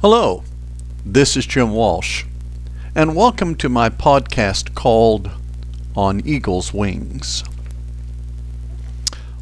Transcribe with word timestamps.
Hello, 0.00 0.44
this 1.04 1.36
is 1.36 1.44
Jim 1.44 1.72
Walsh, 1.72 2.24
and 2.94 3.16
welcome 3.16 3.56
to 3.56 3.68
my 3.68 3.88
podcast 3.90 4.76
called 4.76 5.28
On 5.96 6.24
Eagle's 6.24 6.72
Wings. 6.72 7.42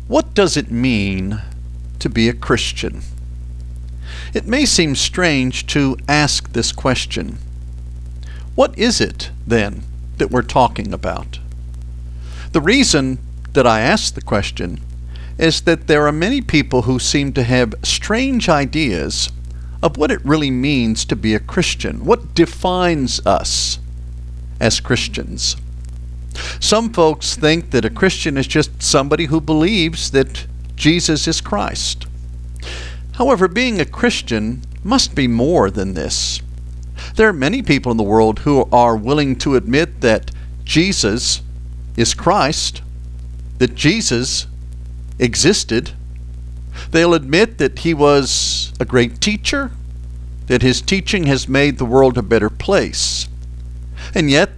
What 0.08 0.32
does 0.32 0.56
it 0.56 0.70
mean 0.70 1.42
to 1.98 2.08
be 2.08 2.30
a 2.30 2.32
Christian? 2.32 3.02
It 4.32 4.46
may 4.46 4.64
seem 4.64 4.94
strange 4.94 5.66
to 5.66 5.98
ask 6.08 6.50
this 6.54 6.72
question. 6.72 7.36
What 8.54 8.78
is 8.78 8.98
it, 8.98 9.30
then, 9.46 9.82
that 10.16 10.30
we're 10.30 10.40
talking 10.40 10.94
about? 10.94 11.38
The 12.52 12.62
reason 12.62 13.18
that 13.52 13.66
I 13.66 13.80
ask 13.80 14.14
the 14.14 14.22
question 14.22 14.80
is 15.36 15.60
that 15.60 15.86
there 15.86 16.06
are 16.06 16.12
many 16.12 16.40
people 16.40 16.82
who 16.82 16.98
seem 16.98 17.34
to 17.34 17.42
have 17.42 17.74
strange 17.82 18.48
ideas 18.48 19.28
of 19.82 19.96
what 19.96 20.10
it 20.10 20.24
really 20.24 20.50
means 20.50 21.04
to 21.04 21.16
be 21.16 21.34
a 21.34 21.40
Christian, 21.40 22.04
what 22.04 22.34
defines 22.34 23.24
us 23.26 23.78
as 24.60 24.80
Christians. 24.80 25.56
Some 26.60 26.92
folks 26.92 27.36
think 27.36 27.70
that 27.70 27.84
a 27.84 27.90
Christian 27.90 28.36
is 28.36 28.46
just 28.46 28.82
somebody 28.82 29.26
who 29.26 29.40
believes 29.40 30.10
that 30.10 30.46
Jesus 30.76 31.26
is 31.26 31.40
Christ. 31.40 32.06
However, 33.14 33.48
being 33.48 33.80
a 33.80 33.86
Christian 33.86 34.62
must 34.84 35.14
be 35.14 35.26
more 35.26 35.70
than 35.70 35.94
this. 35.94 36.40
There 37.16 37.28
are 37.28 37.32
many 37.32 37.62
people 37.62 37.90
in 37.90 37.98
the 37.98 38.02
world 38.02 38.40
who 38.40 38.68
are 38.70 38.96
willing 38.96 39.36
to 39.36 39.56
admit 39.56 40.00
that 40.02 40.30
Jesus 40.64 41.40
is 41.96 42.14
Christ, 42.14 42.82
that 43.58 43.74
Jesus 43.74 44.46
existed. 45.18 45.92
They'll 46.90 47.14
admit 47.14 47.58
that 47.58 47.80
he 47.80 47.94
was 47.94 48.72
a 48.78 48.84
great 48.84 49.20
teacher, 49.20 49.70
that 50.46 50.62
his 50.62 50.80
teaching 50.80 51.26
has 51.26 51.48
made 51.48 51.78
the 51.78 51.84
world 51.84 52.16
a 52.16 52.22
better 52.22 52.50
place. 52.50 53.28
And 54.14 54.30
yet, 54.30 54.50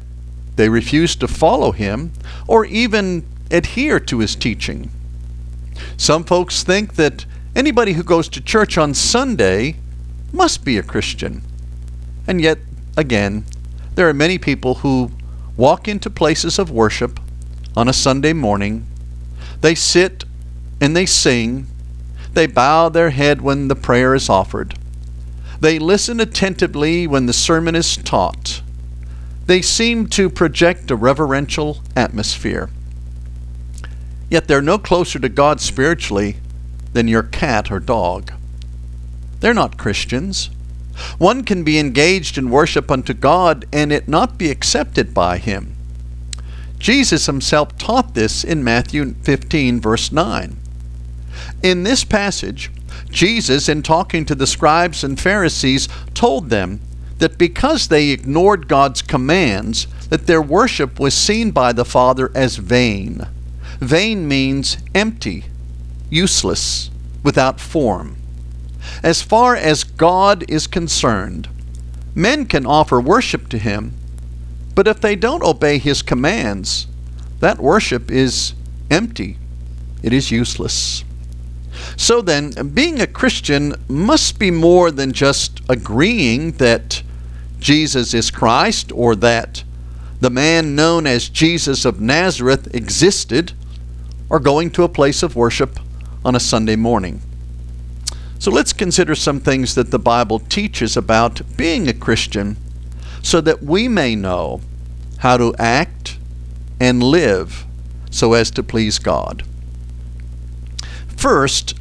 they 0.57 0.69
refuse 0.69 1.15
to 1.17 1.29
follow 1.29 1.73
him 1.73 2.13
or 2.47 2.65
even 2.65 3.27
adhere 3.51 4.01
to 4.01 4.19
his 4.19 4.35
teaching. 4.35 4.91
Some 5.97 6.25
folks 6.25 6.63
think 6.63 6.97
that 6.97 7.25
anybody 7.55 7.93
who 7.93 8.03
goes 8.03 8.29
to 8.31 8.41
church 8.41 8.77
on 8.77 8.95
Sunday 8.95 9.77
must 10.33 10.65
be 10.65 10.77
a 10.77 10.83
Christian. 10.83 11.43
And 12.27 12.41
yet, 12.41 12.59
again, 12.97 13.47
there 13.95 14.09
are 14.09 14.15
many 14.15 14.39
people 14.39 14.77
who 14.77 15.11
walk 15.57 15.89
into 15.89 16.11
places 16.11 16.59
of 16.59 16.71
worship 16.71 17.19
on 17.77 17.89
a 17.89 17.93
Sunday 17.93 18.33
morning. 18.33 18.87
They 19.61 19.75
sit 19.75 20.25
and 20.81 20.97
they 20.97 21.07
sing. 21.07 21.67
They 22.39 22.47
bow 22.47 22.89
their 22.89 23.11
head 23.11 23.41
when 23.41 23.67
the 23.67 23.75
prayer 23.75 24.15
is 24.15 24.29
offered. 24.29 24.79
They 25.59 25.81
listen 25.81 26.21
attentively 26.21 27.05
when 27.05 27.27
the 27.27 27.33
sermon 27.33 27.75
is 27.75 27.97
taught. 27.97 28.63
They 29.47 29.61
seem 29.61 30.07
to 30.11 30.31
project 30.31 30.89
a 30.93 30.95
reverential 30.95 31.83
atmosphere. 31.97 32.71
Yet 34.31 34.47
they're 34.47 34.63
no 34.63 34.79
closer 34.79 35.19
to 35.19 35.29
God 35.29 35.61
spiritually 35.61 36.37
than 36.93 37.09
your 37.09 37.25
cat 37.25 37.73
or 37.73 37.81
dog. 37.81 38.31
They're 39.41 39.53
not 39.53 39.77
Christians. 39.77 40.49
One 41.19 41.43
can 41.43 41.65
be 41.65 41.81
engaged 41.81 42.39
in 42.39 42.51
worship 42.51 42.89
unto 42.89 43.15
God 43.15 43.67
and 43.73 43.91
it 43.91 44.07
not 44.07 44.39
be 44.39 44.49
accepted 44.49 45.13
by 45.13 45.39
Him. 45.39 45.75
Jesus 46.79 47.27
himself 47.27 47.77
taught 47.79 48.15
this 48.15 48.45
in 48.45 48.63
Matthew 48.63 49.15
15, 49.25 49.81
verse 49.81 50.13
9. 50.13 50.58
In 51.63 51.83
this 51.83 52.05
passage, 52.05 52.71
Jesus, 53.11 53.69
in 53.69 53.83
talking 53.83 54.25
to 54.27 54.35
the 54.35 54.47
scribes 54.47 55.03
and 55.05 55.19
Pharisees, 55.19 55.89
told 56.15 56.51
them 56.51 56.81
that 57.19 57.39
because 57.39 57.89
they 57.89 58.11
ignored 58.11 58.69
God's 58.69 59.03
commands, 59.03 59.87
that 60.09 60.27
their 60.27 60.43
worship 60.43 60.99
was 61.01 61.15
seen 61.15 61.51
by 61.51 61.73
the 61.73 61.85
Father 61.85 62.31
as 62.35 62.57
vain. 62.57 63.27
Vain 63.81 64.27
means 64.27 64.79
empty, 64.95 65.45
useless, 66.11 66.91
without 67.23 67.61
form. 67.61 68.17
As 69.03 69.23
far 69.23 69.55
as 69.55 69.85
God 69.85 70.45
is 70.49 70.67
concerned, 70.67 71.49
men 72.15 72.47
can 72.47 72.67
offer 72.67 73.01
worship 73.01 73.49
to 73.51 73.59
Him, 73.59 73.95
but 74.75 74.89
if 74.89 75.01
they 75.01 75.17
don't 75.17 75.43
obey 75.43 75.79
His 75.79 76.03
commands, 76.03 76.87
that 77.41 77.59
worship 77.59 78.11
is 78.11 78.55
empty, 78.91 79.39
it 80.03 80.13
is 80.13 80.31
useless. 80.31 81.05
So 81.99 82.23
then, 82.23 82.53
being 82.75 83.01
a 83.01 83.09
Christian 83.09 83.75
must 83.89 84.39
be 84.39 84.53
more 84.53 84.93
than 84.93 85.13
just 85.13 85.61
agreeing 85.69 86.53
that 86.53 87.03
Jesus 87.59 88.15
is 88.15 88.31
Christ 88.31 88.93
or 88.93 89.17
that 89.17 89.65
the 90.21 90.31
man 90.31 90.77
known 90.77 91.09
as 91.09 91.29
Jesus 91.29 91.85
of 91.85 92.01
Nazareth 92.01 92.73
existed 92.73 93.53
or 94.31 94.39
going 94.39 94.71
to 94.71 94.85
a 94.85 94.89
place 94.89 95.25
of 95.25 95.35
worship 95.35 95.81
on 96.25 96.37
a 96.37 96.41
Sunday 96.41 96.77
morning. 96.77 97.21
So 98.39 98.53
let's 98.53 98.73
consider 98.73 99.17
some 99.17 99.41
things 99.41 99.75
that 99.75 99.91
the 99.91 99.99
Bible 99.99 100.39
teaches 100.39 100.97
about 100.97 101.41
being 101.57 101.89
a 101.89 101.93
Christian 101.93 102.57
so 103.25 103.41
that 103.41 103.65
we 103.65 103.89
may 103.89 104.15
know 104.15 104.61
how 105.19 105.37
to 105.37 105.53
act 105.59 106.17
and 106.79 107.03
live 107.03 107.67
so 108.09 108.35
as 108.35 108.53
to 108.53 108.63
please 108.63 109.01
God. 109.01 109.43
First, 111.17 111.75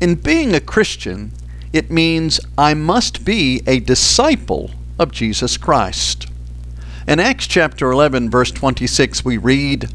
in 0.00 0.16
being 0.16 0.54
a 0.54 0.60
Christian, 0.60 1.32
it 1.72 1.90
means 1.90 2.40
I 2.56 2.74
must 2.74 3.24
be 3.24 3.62
a 3.66 3.80
disciple 3.80 4.70
of 4.98 5.12
Jesus 5.12 5.56
Christ. 5.56 6.26
In 7.06 7.20
Acts 7.20 7.46
chapter 7.46 7.90
11, 7.90 8.30
verse 8.30 8.50
26, 8.50 9.24
we 9.24 9.36
read, 9.36 9.90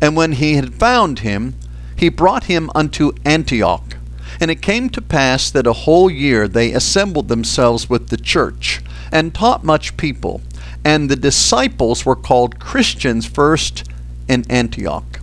And 0.00 0.16
when 0.16 0.32
he 0.32 0.54
had 0.54 0.74
found 0.74 1.20
him, 1.20 1.54
he 1.96 2.08
brought 2.08 2.44
him 2.44 2.70
unto 2.74 3.12
Antioch. 3.24 3.96
And 4.40 4.50
it 4.50 4.62
came 4.62 4.88
to 4.90 5.02
pass 5.02 5.50
that 5.50 5.66
a 5.66 5.72
whole 5.72 6.10
year 6.10 6.48
they 6.48 6.72
assembled 6.72 7.28
themselves 7.28 7.88
with 7.88 8.08
the 8.08 8.16
church, 8.16 8.80
and 9.12 9.34
taught 9.34 9.62
much 9.62 9.96
people. 9.96 10.40
And 10.84 11.10
the 11.10 11.16
disciples 11.16 12.04
were 12.04 12.16
called 12.16 12.58
Christians 12.58 13.26
first 13.26 13.84
in 14.28 14.44
Antioch. 14.50 15.20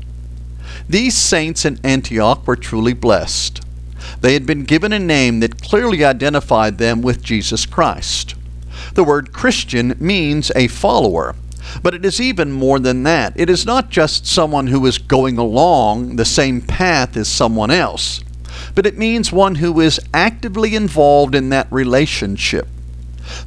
These 0.87 1.15
saints 1.15 1.65
in 1.65 1.79
Antioch 1.83 2.45
were 2.47 2.55
truly 2.55 2.93
blessed. 2.93 3.61
They 4.19 4.33
had 4.33 4.45
been 4.45 4.65
given 4.65 4.91
a 4.93 4.99
name 4.99 5.39
that 5.39 5.61
clearly 5.61 6.03
identified 6.03 6.77
them 6.77 7.01
with 7.01 7.23
Jesus 7.23 7.65
Christ. 7.65 8.35
The 8.93 9.03
word 9.03 9.31
Christian 9.31 9.95
means 9.99 10.51
a 10.55 10.67
follower, 10.67 11.35
but 11.81 11.93
it 11.93 12.03
is 12.03 12.19
even 12.19 12.51
more 12.51 12.79
than 12.79 13.03
that. 13.03 13.33
It 13.35 13.49
is 13.49 13.65
not 13.65 13.89
just 13.89 14.27
someone 14.27 14.67
who 14.67 14.85
is 14.85 14.97
going 14.97 15.37
along 15.37 16.15
the 16.15 16.25
same 16.25 16.61
path 16.61 17.15
as 17.15 17.27
someone 17.27 17.71
else, 17.71 18.23
but 18.75 18.85
it 18.85 18.97
means 18.97 19.31
one 19.31 19.55
who 19.55 19.79
is 19.79 19.99
actively 20.13 20.75
involved 20.75 21.35
in 21.35 21.49
that 21.49 21.71
relationship. 21.71 22.67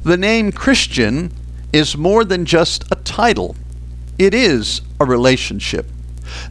The 0.03 0.17
name 0.17 0.51
Christian 0.51 1.31
is 1.71 1.97
more 1.97 2.23
than 2.23 2.45
just 2.45 2.85
a 2.91 2.95
title, 2.95 3.55
it 4.17 4.33
is 4.33 4.81
a 4.99 5.05
relationship. 5.05 5.85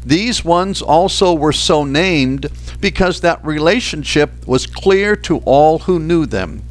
These 0.05 0.45
ones 0.45 0.83
also 0.83 1.35
were 1.35 1.53
so 1.53 1.85
named 1.85 2.47
because 2.81 3.21
that 3.21 3.45
relationship 3.45 4.47
was 4.47 4.67
clear 4.67 5.17
to 5.17 5.39
all 5.39 5.81
who 5.81 5.99
knew 5.99 6.27
them. 6.27 6.63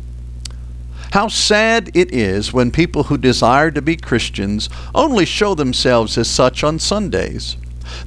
How 1.11 1.27
sad 1.27 1.91
it 1.93 2.11
is 2.11 2.53
when 2.53 2.71
people 2.71 3.03
who 3.03 3.17
desire 3.17 3.69
to 3.71 3.81
be 3.81 3.95
Christians 3.95 4.67
only 4.95 5.25
show 5.25 5.53
themselves 5.53 6.17
as 6.17 6.27
such 6.27 6.63
on 6.63 6.79
Sundays. 6.79 7.55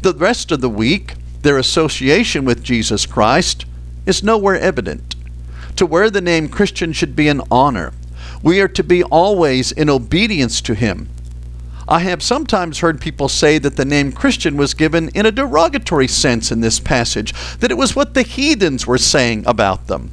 The 0.02 0.12
rest 0.12 0.50
of 0.50 0.60
the 0.60 0.68
week, 0.68 1.14
their 1.42 1.58
association 1.58 2.44
with 2.44 2.64
Jesus 2.64 3.06
Christ 3.06 3.64
is 4.06 4.24
nowhere 4.24 4.58
evident. 4.58 5.14
To 5.76 5.86
wear 5.86 6.10
the 6.10 6.20
name 6.20 6.48
Christian 6.48 6.92
should 6.92 7.14
be 7.14 7.28
an 7.28 7.42
honor. 7.50 7.92
We 8.42 8.60
are 8.60 8.68
to 8.68 8.82
be 8.82 9.04
always 9.04 9.70
in 9.70 9.88
obedience 9.88 10.60
to 10.62 10.74
Him. 10.74 11.08
I 11.88 12.00
have 12.00 12.22
sometimes 12.22 12.80
heard 12.80 13.00
people 13.00 13.28
say 13.28 13.58
that 13.58 13.76
the 13.76 13.84
name 13.84 14.10
Christian 14.10 14.56
was 14.56 14.74
given 14.74 15.08
in 15.10 15.24
a 15.24 15.30
derogatory 15.30 16.08
sense 16.08 16.50
in 16.50 16.60
this 16.60 16.80
passage, 16.80 17.32
that 17.58 17.70
it 17.70 17.78
was 17.78 17.94
what 17.94 18.14
the 18.14 18.22
heathens 18.22 18.86
were 18.86 18.98
saying 18.98 19.44
about 19.46 19.86
them. 19.86 20.10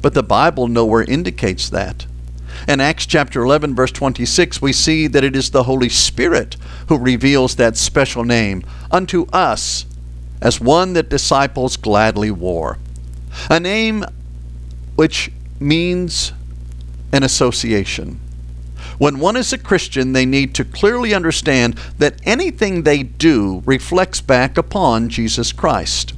But 0.00 0.14
the 0.14 0.22
Bible 0.22 0.68
nowhere 0.68 1.02
indicates 1.02 1.68
that. 1.70 2.06
In 2.68 2.80
Acts 2.80 3.06
chapter 3.06 3.42
11, 3.42 3.74
verse 3.74 3.90
26, 3.90 4.62
we 4.62 4.72
see 4.72 5.08
that 5.08 5.24
it 5.24 5.34
is 5.34 5.50
the 5.50 5.64
Holy 5.64 5.88
Spirit 5.88 6.56
who 6.88 6.96
reveals 6.96 7.56
that 7.56 7.76
special 7.76 8.22
name 8.22 8.62
unto 8.92 9.26
us 9.32 9.86
as 10.40 10.60
one 10.60 10.92
that 10.92 11.08
disciples 11.08 11.76
gladly 11.76 12.30
wore. 12.30 12.78
A 13.50 13.58
name 13.58 14.04
which 14.94 15.32
means 15.58 16.32
an 17.12 17.24
association. 17.24 18.20
When 18.98 19.18
one 19.18 19.36
is 19.36 19.52
a 19.52 19.58
Christian, 19.58 20.12
they 20.12 20.26
need 20.26 20.54
to 20.54 20.64
clearly 20.64 21.14
understand 21.14 21.74
that 21.98 22.20
anything 22.24 22.82
they 22.82 23.02
do 23.02 23.62
reflects 23.66 24.20
back 24.20 24.56
upon 24.56 25.08
Jesus 25.08 25.52
Christ. 25.52 26.14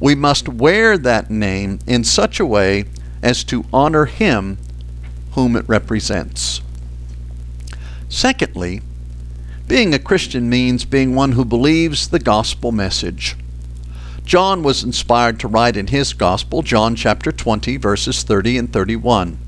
We 0.00 0.14
must 0.14 0.48
wear 0.48 0.98
that 0.98 1.30
name 1.30 1.78
in 1.86 2.04
such 2.04 2.40
a 2.40 2.46
way 2.46 2.84
as 3.22 3.44
to 3.44 3.64
honor 3.72 4.06
Him 4.06 4.58
whom 5.32 5.56
it 5.56 5.68
represents. 5.68 6.60
Secondly, 8.08 8.82
being 9.68 9.94
a 9.94 9.98
Christian 9.98 10.50
means 10.50 10.84
being 10.84 11.14
one 11.14 11.32
who 11.32 11.44
believes 11.44 12.08
the 12.08 12.18
gospel 12.18 12.72
message. 12.72 13.36
John 14.24 14.62
was 14.62 14.84
inspired 14.84 15.40
to 15.40 15.48
write 15.48 15.76
in 15.76 15.88
his 15.88 16.12
gospel, 16.12 16.62
John 16.62 16.94
chapter 16.94 17.32
20, 17.32 17.76
verses 17.78 18.22
30 18.22 18.58
and 18.58 18.72
31. 18.72 19.38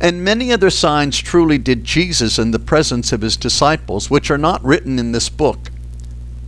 And 0.00 0.24
many 0.24 0.52
other 0.52 0.70
signs 0.70 1.18
truly 1.18 1.58
did 1.58 1.84
Jesus 1.84 2.38
in 2.38 2.50
the 2.50 2.58
presence 2.58 3.12
of 3.12 3.22
his 3.22 3.36
disciples, 3.36 4.10
which 4.10 4.30
are 4.30 4.38
not 4.38 4.64
written 4.64 4.98
in 4.98 5.12
this 5.12 5.28
book. 5.28 5.70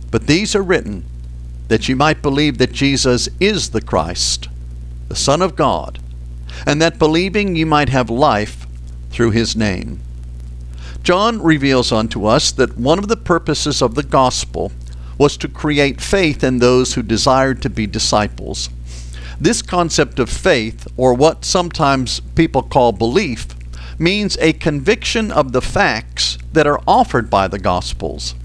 But 0.09 0.27
these 0.27 0.55
are 0.55 0.63
written 0.63 1.05
that 1.69 1.87
you 1.87 1.95
might 1.95 2.21
believe 2.21 2.57
that 2.57 2.73
Jesus 2.73 3.29
is 3.39 3.69
the 3.69 3.81
Christ, 3.81 4.49
the 5.07 5.15
Son 5.15 5.41
of 5.41 5.55
God, 5.55 5.99
and 6.65 6.81
that 6.81 6.99
believing 6.99 7.55
you 7.55 7.65
might 7.65 7.89
have 7.89 8.09
life 8.09 8.67
through 9.09 9.31
his 9.31 9.55
name. 9.55 10.01
John 11.03 11.41
reveals 11.41 11.91
unto 11.91 12.25
us 12.25 12.51
that 12.51 12.77
one 12.77 12.99
of 12.99 13.07
the 13.07 13.17
purposes 13.17 13.81
of 13.81 13.95
the 13.95 14.03
gospel 14.03 14.71
was 15.17 15.37
to 15.37 15.47
create 15.47 16.01
faith 16.01 16.43
in 16.43 16.59
those 16.59 16.93
who 16.93 17.01
desired 17.01 17.61
to 17.61 17.69
be 17.69 17.87
disciples. 17.87 18.69
This 19.41 19.63
concept 19.63 20.19
of 20.19 20.29
faith, 20.29 20.87
or 20.95 21.15
what 21.15 21.43
sometimes 21.43 22.19
people 22.35 22.61
call 22.61 22.91
belief, 22.91 23.47
means 23.97 24.37
a 24.39 24.53
conviction 24.53 25.31
of 25.31 25.51
the 25.51 25.63
facts 25.63 26.37
that 26.53 26.67
are 26.67 26.79
offered 26.87 27.27
by 27.31 27.47
the 27.47 27.57
Gospels. 27.57 28.35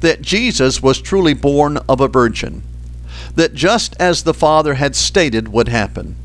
That 0.00 0.20
Jesus 0.20 0.82
was 0.82 1.00
truly 1.00 1.32
born 1.32 1.78
of 1.88 2.02
a 2.02 2.08
virgin. 2.08 2.62
That 3.36 3.54
just 3.54 3.96
as 3.98 4.24
the 4.24 4.34
Father 4.34 4.74
had 4.74 4.94
stated 4.94 5.48
would 5.48 5.68
happen 5.68 6.16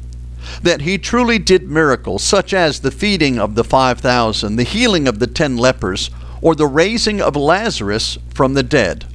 that 0.61 0.81
he 0.81 0.97
truly 0.97 1.39
did 1.39 1.69
miracles, 1.69 2.21
such 2.21 2.53
as 2.53 2.81
the 2.81 2.91
feeding 2.91 3.39
of 3.39 3.55
the 3.55 3.63
5,000, 3.63 4.57
the 4.57 4.63
healing 4.63 5.07
of 5.07 5.19
the 5.19 5.27
ten 5.27 5.55
lepers, 5.55 6.09
or 6.41 6.53
the 6.53 6.67
raising 6.67 7.21
of 7.21 7.37
Lazarus 7.37 8.17
from 8.33 8.53
the 8.53 8.63
dead. 8.63 9.05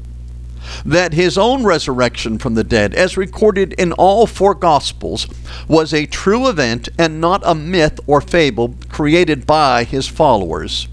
That 0.84 1.14
his 1.14 1.38
own 1.38 1.64
resurrection 1.64 2.38
from 2.38 2.54
the 2.54 2.64
dead, 2.64 2.94
as 2.94 3.16
recorded 3.16 3.72
in 3.74 3.92
all 3.92 4.26
four 4.26 4.54
Gospels, 4.54 5.26
was 5.66 5.92
a 5.92 6.06
true 6.06 6.48
event 6.48 6.88
and 6.98 7.20
not 7.20 7.42
a 7.44 7.54
myth 7.54 8.00
or 8.06 8.20
fable 8.20 8.74
created 8.88 9.46
by 9.46 9.84
his 9.84 10.06
followers. 10.06 10.88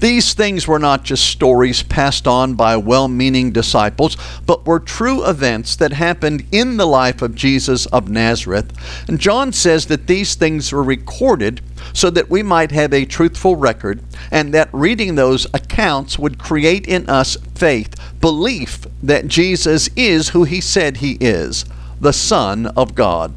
These 0.00 0.34
things 0.34 0.66
were 0.66 0.78
not 0.78 1.04
just 1.04 1.26
stories 1.26 1.82
passed 1.82 2.26
on 2.26 2.54
by 2.54 2.76
well 2.76 3.08
meaning 3.08 3.52
disciples, 3.52 4.16
but 4.46 4.66
were 4.66 4.80
true 4.80 5.26
events 5.26 5.76
that 5.76 5.92
happened 5.92 6.46
in 6.52 6.76
the 6.76 6.86
life 6.86 7.22
of 7.22 7.34
Jesus 7.34 7.86
of 7.86 8.08
Nazareth. 8.08 8.72
And 9.08 9.18
John 9.18 9.52
says 9.52 9.86
that 9.86 10.06
these 10.06 10.34
things 10.34 10.72
were 10.72 10.82
recorded 10.82 11.60
so 11.92 12.10
that 12.10 12.30
we 12.30 12.42
might 12.42 12.72
have 12.72 12.92
a 12.92 13.04
truthful 13.04 13.56
record, 13.56 14.02
and 14.30 14.52
that 14.54 14.68
reading 14.72 15.14
those 15.14 15.46
accounts 15.54 16.18
would 16.18 16.38
create 16.38 16.86
in 16.86 17.08
us 17.08 17.36
faith, 17.54 17.94
belief 18.20 18.86
that 19.02 19.28
Jesus 19.28 19.88
is 19.96 20.30
who 20.30 20.44
he 20.44 20.60
said 20.60 20.98
he 20.98 21.16
is, 21.20 21.64
the 22.00 22.12
Son 22.12 22.66
of 22.68 22.94
God. 22.94 23.34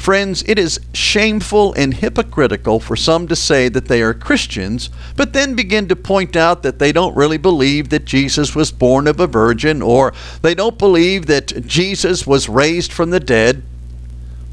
Friends, 0.00 0.42
it 0.48 0.58
is 0.58 0.80
shameful 0.94 1.74
and 1.74 1.92
hypocritical 1.92 2.80
for 2.80 2.96
some 2.96 3.28
to 3.28 3.36
say 3.36 3.68
that 3.68 3.84
they 3.84 4.00
are 4.00 4.14
Christians, 4.14 4.88
but 5.14 5.34
then 5.34 5.54
begin 5.54 5.88
to 5.88 5.94
point 5.94 6.36
out 6.36 6.62
that 6.62 6.78
they 6.78 6.90
don't 6.90 7.14
really 7.14 7.36
believe 7.36 7.90
that 7.90 8.06
Jesus 8.06 8.54
was 8.56 8.72
born 8.72 9.06
of 9.06 9.20
a 9.20 9.26
virgin, 9.26 9.82
or 9.82 10.14
they 10.40 10.54
don't 10.54 10.78
believe 10.78 11.26
that 11.26 11.66
Jesus 11.66 12.26
was 12.26 12.48
raised 12.48 12.94
from 12.94 13.10
the 13.10 13.20
dead. 13.20 13.62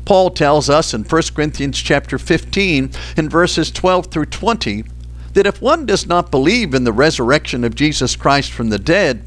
Paul 0.04 0.32
tells 0.32 0.70
us 0.70 0.94
in 0.94 1.06
1 1.06 1.22
Corinthians 1.34 1.82
chapter 1.82 2.18
15 2.18 2.92
in 3.16 3.30
verses 3.30 3.72
12 3.72 4.08
through 4.08 4.26
20 4.26 4.84
that 5.32 5.48
if 5.48 5.62
one 5.62 5.86
does 5.86 6.06
not 6.06 6.30
believe 6.30 6.74
in 6.74 6.84
the 6.84 6.92
resurrection 6.92 7.64
of 7.64 7.74
Jesus 7.74 8.18
Christ 8.18 8.52
from 8.52 8.68
the 8.68 8.80
dead, 8.80 9.26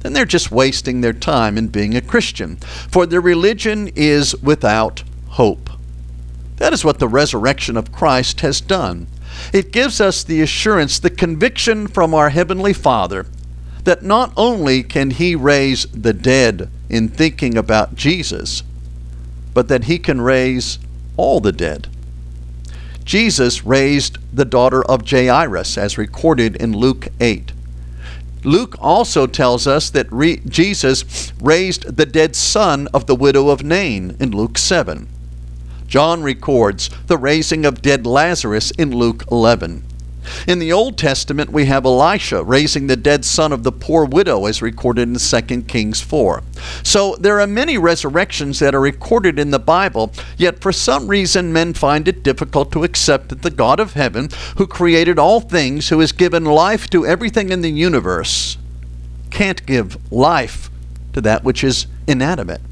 then 0.00 0.12
they're 0.12 0.24
just 0.24 0.50
wasting 0.50 1.02
their 1.02 1.12
time 1.12 1.56
in 1.56 1.68
being 1.68 1.94
a 1.94 2.00
Christian, 2.00 2.56
for 2.56 3.06
their 3.06 3.20
religion 3.20 3.92
is 3.94 4.34
without 4.42 5.04
hope. 5.32 5.70
That 6.56 6.72
is 6.72 6.84
what 6.84 6.98
the 6.98 7.08
resurrection 7.08 7.76
of 7.76 7.92
Christ 7.92 8.40
has 8.40 8.60
done. 8.60 9.06
It 9.52 9.72
gives 9.72 10.00
us 10.00 10.22
the 10.22 10.42
assurance, 10.42 10.98
the 10.98 11.10
conviction 11.10 11.86
from 11.86 12.14
our 12.14 12.30
Heavenly 12.30 12.72
Father 12.72 13.26
that 13.84 14.02
not 14.02 14.32
only 14.36 14.82
can 14.82 15.10
He 15.10 15.34
raise 15.34 15.86
the 15.86 16.12
dead 16.12 16.70
in 16.88 17.08
thinking 17.08 17.56
about 17.56 17.94
Jesus, 17.94 18.62
but 19.54 19.68
that 19.68 19.84
He 19.84 19.98
can 19.98 20.20
raise 20.20 20.78
all 21.16 21.40
the 21.40 21.52
dead. 21.52 21.88
Jesus 23.04 23.64
raised 23.64 24.18
the 24.34 24.44
daughter 24.44 24.84
of 24.84 25.08
Jairus, 25.08 25.76
as 25.76 25.98
recorded 25.98 26.56
in 26.56 26.72
Luke 26.72 27.08
8. 27.20 27.52
Luke 28.44 28.76
also 28.78 29.26
tells 29.26 29.66
us 29.66 29.90
that 29.90 30.10
re- 30.12 30.40
Jesus 30.48 31.32
raised 31.40 31.96
the 31.96 32.06
dead 32.06 32.34
son 32.36 32.88
of 32.94 33.06
the 33.06 33.14
widow 33.14 33.48
of 33.48 33.64
Nain 33.64 34.16
in 34.20 34.30
Luke 34.30 34.58
7. 34.58 35.08
John 35.92 36.22
records 36.22 36.88
the 37.06 37.18
raising 37.18 37.66
of 37.66 37.82
dead 37.82 38.06
Lazarus 38.06 38.70
in 38.70 38.96
Luke 38.96 39.24
11. 39.30 39.84
In 40.48 40.58
the 40.58 40.72
Old 40.72 40.96
Testament, 40.96 41.52
we 41.52 41.66
have 41.66 41.84
Elisha 41.84 42.42
raising 42.42 42.86
the 42.86 42.96
dead 42.96 43.26
son 43.26 43.52
of 43.52 43.62
the 43.62 43.72
poor 43.72 44.06
widow, 44.06 44.46
as 44.46 44.62
recorded 44.62 45.06
in 45.06 45.16
2 45.16 45.62
Kings 45.64 46.00
4. 46.00 46.42
So 46.82 47.16
there 47.16 47.38
are 47.42 47.46
many 47.46 47.76
resurrections 47.76 48.58
that 48.60 48.74
are 48.74 48.80
recorded 48.80 49.38
in 49.38 49.50
the 49.50 49.58
Bible, 49.58 50.14
yet 50.38 50.62
for 50.62 50.72
some 50.72 51.08
reason 51.08 51.52
men 51.52 51.74
find 51.74 52.08
it 52.08 52.22
difficult 52.22 52.72
to 52.72 52.84
accept 52.84 53.28
that 53.28 53.42
the 53.42 53.50
God 53.50 53.78
of 53.78 53.92
heaven, 53.92 54.30
who 54.56 54.66
created 54.66 55.18
all 55.18 55.40
things, 55.40 55.90
who 55.90 56.00
has 56.00 56.12
given 56.12 56.46
life 56.46 56.88
to 56.88 57.04
everything 57.04 57.50
in 57.50 57.60
the 57.60 57.70
universe, 57.70 58.56
can't 59.30 59.66
give 59.66 59.98
life 60.10 60.70
to 61.12 61.20
that 61.20 61.44
which 61.44 61.62
is 61.62 61.86
inanimate. 62.06 62.62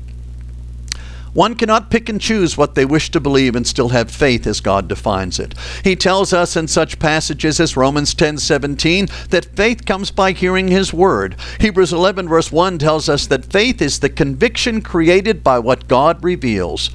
One 1.33 1.55
cannot 1.55 1.91
pick 1.91 2.09
and 2.09 2.21
choose 2.21 2.57
what 2.57 2.75
they 2.75 2.85
wish 2.85 3.11
to 3.11 3.21
believe 3.21 3.55
and 3.55 3.67
still 3.67 3.91
have 3.91 4.11
faith 4.11 4.47
as 4.47 4.61
God 4.61 4.89
defines 4.89 5.39
it. 5.39 5.55
He 5.85 5.95
tells 5.95 6.33
us 6.33 6.57
in 6.57 6.67
such 6.67 6.99
passages 6.99 7.61
as 7.61 7.77
Romans 7.77 8.15
10:17 8.15 9.09
that 9.31 9.57
faith 9.57 9.87
comes 9.87 10.11
by 10.11 10.33
hearing 10.33 10.69
his 10.69 10.93
word. 10.93 11.37
Hebrews 11.61 11.93
11 11.93 12.29
verse 12.29 12.51
1 12.51 12.79
tells 12.79 13.09
us 13.09 13.27
that 13.29 13.53
faith 13.53 13.81
is 13.81 14.01
the 14.01 14.09
conviction 14.09 14.83
created 14.83 15.45
by 15.45 15.59
what 15.59 15.87
God 15.87 16.23
reveals, 16.25 16.91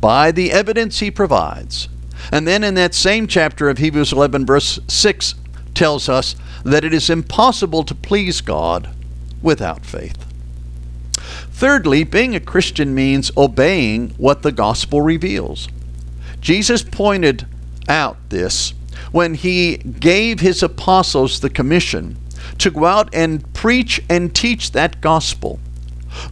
by 0.00 0.32
the 0.32 0.50
evidence 0.50 0.98
he 0.98 1.10
provides. 1.10 1.88
And 2.32 2.46
then 2.46 2.64
in 2.64 2.74
that 2.74 2.94
same 2.94 3.26
chapter 3.26 3.68
of 3.68 3.78
Hebrews 3.78 4.12
11 4.12 4.46
verse 4.46 4.80
6 4.88 5.34
tells 5.74 6.08
us 6.08 6.34
that 6.64 6.84
it 6.84 6.92
is 6.92 7.08
impossible 7.08 7.84
to 7.84 7.94
please 7.94 8.40
God 8.40 8.88
without 9.42 9.86
faith. 9.86 10.29
Thirdly, 11.60 12.04
being 12.04 12.34
a 12.34 12.40
Christian 12.40 12.94
means 12.94 13.30
obeying 13.36 14.14
what 14.16 14.40
the 14.40 14.50
gospel 14.50 15.02
reveals. 15.02 15.68
Jesus 16.40 16.82
pointed 16.82 17.46
out 17.86 18.16
this 18.30 18.72
when 19.12 19.34
he 19.34 19.76
gave 19.76 20.40
his 20.40 20.62
apostles 20.62 21.40
the 21.40 21.50
commission 21.50 22.16
to 22.56 22.70
go 22.70 22.86
out 22.86 23.14
and 23.14 23.52
preach 23.52 24.00
and 24.08 24.34
teach 24.34 24.72
that 24.72 25.02
gospel. 25.02 25.60